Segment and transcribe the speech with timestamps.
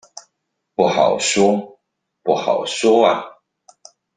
[0.73, 1.79] 不好說，
[2.23, 3.23] 不好說阿